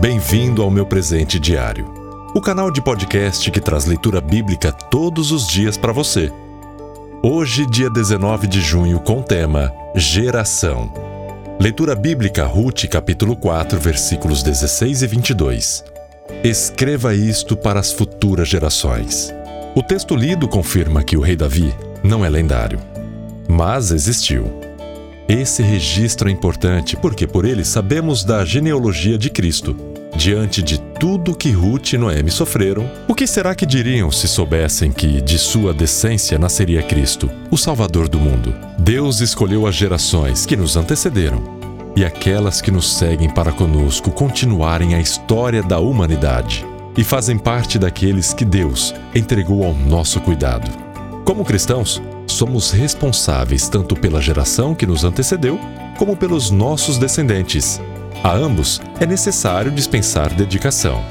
[0.00, 1.84] Bem-vindo ao meu presente diário,
[2.34, 6.32] o canal de podcast que traz leitura bíblica todos os dias para você.
[7.22, 10.90] Hoje, dia 19 de junho, com o tema Geração.
[11.60, 15.84] Leitura bíblica Ruth, capítulo 4, versículos 16 e 22.
[16.42, 19.30] Escreva isto para as futuras gerações.
[19.76, 22.80] O texto lido confirma que o rei Davi não é lendário,
[23.46, 24.59] mas existiu.
[25.30, 29.76] Esse registro é importante porque por ele sabemos da genealogia de Cristo.
[30.16, 34.90] Diante de tudo que Ruth e Noemi sofreram, o que será que diriam se soubessem
[34.90, 38.52] que de sua descendência nasceria Cristo, o Salvador do mundo?
[38.76, 41.40] Deus escolheu as gerações que nos antecederam
[41.94, 46.66] e aquelas que nos seguem para conosco continuarem a história da humanidade
[46.98, 50.68] e fazem parte daqueles que Deus entregou ao nosso cuidado.
[51.24, 52.02] Como cristãos,
[52.40, 55.60] somos responsáveis tanto pela geração que nos antecedeu,
[55.98, 57.78] como pelos nossos descendentes.
[58.24, 61.04] A ambos é necessário dispensar dedicação.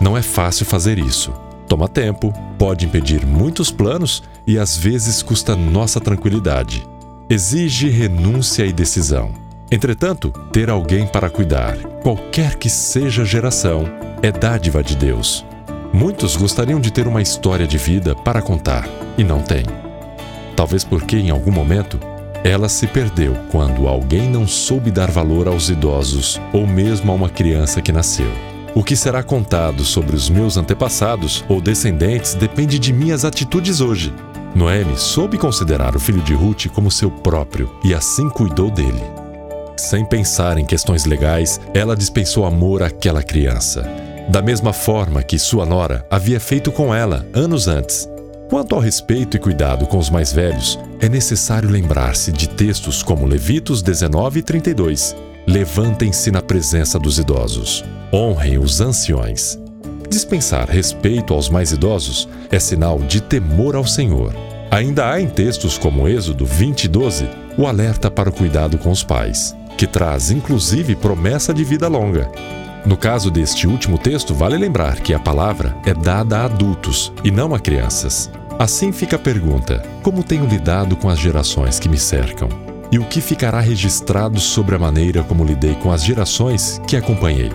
[0.00, 1.32] Não é fácil fazer isso.
[1.66, 6.86] Toma tempo, pode impedir muitos planos e às vezes custa nossa tranquilidade.
[7.28, 9.32] Exige renúncia e decisão.
[9.68, 13.82] Entretanto, ter alguém para cuidar, qualquer que seja a geração,
[14.22, 15.44] é dádiva de Deus.
[15.92, 18.88] Muitos gostariam de ter uma história de vida para contar
[19.18, 19.85] e não têm.
[20.56, 22.00] Talvez porque, em algum momento,
[22.42, 27.28] ela se perdeu quando alguém não soube dar valor aos idosos ou mesmo a uma
[27.28, 28.30] criança que nasceu.
[28.74, 34.12] O que será contado sobre os meus antepassados ou descendentes depende de minhas atitudes hoje.
[34.54, 39.02] Noemi soube considerar o filho de Ruth como seu próprio e assim cuidou dele.
[39.76, 43.82] Sem pensar em questões legais, ela dispensou amor àquela criança,
[44.28, 48.08] da mesma forma que sua nora havia feito com ela anos antes.
[48.48, 53.26] Quanto ao respeito e cuidado com os mais velhos, é necessário lembrar-se de textos como
[53.26, 55.16] Levíticos 19 e 32.
[55.48, 57.84] Levantem-se na presença dos idosos.
[58.12, 59.58] Honrem os anciões.
[60.08, 64.32] Dispensar respeito aos mais idosos é sinal de temor ao Senhor.
[64.70, 67.28] Ainda há em textos como Êxodo 20 e 12
[67.58, 72.30] o alerta para o cuidado com os pais, que traz inclusive promessa de vida longa.
[72.86, 77.32] No caso deste último texto, vale lembrar que a palavra é dada a adultos e
[77.32, 78.30] não a crianças.
[78.60, 82.48] Assim fica a pergunta: como tenho lidado com as gerações que me cercam?
[82.92, 87.50] E o que ficará registrado sobre a maneira como lidei com as gerações que acompanhei?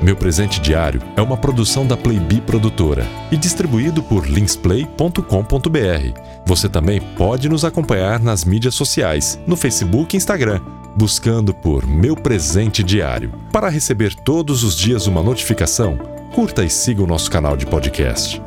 [0.00, 6.20] Meu presente diário é uma produção da Playbee Produtora e distribuído por linksplay.com.br.
[6.44, 10.60] Você também pode nos acompanhar nas mídias sociais, no Facebook e Instagram,
[10.96, 13.32] buscando por Meu Presente Diário.
[13.52, 15.98] Para receber todos os dias uma notificação,
[16.34, 18.40] curta e siga o nosso canal de podcast.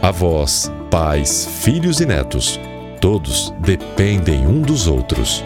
[0.00, 2.58] Avós, pais, filhos e netos,
[3.00, 5.44] todos dependem um dos outros.